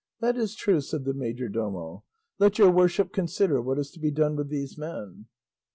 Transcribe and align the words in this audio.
"That 0.19 0.35
is 0.35 0.55
true," 0.55 0.81
said 0.81 1.05
the 1.05 1.13
majordomo; 1.13 2.01
"let 2.39 2.57
your 2.57 2.71
worship 2.71 3.13
consider 3.13 3.61
what 3.61 3.77
is 3.77 3.91
to 3.91 3.99
be 3.99 4.09
done 4.09 4.35
with 4.35 4.49
these 4.49 4.75
men." 4.75 5.27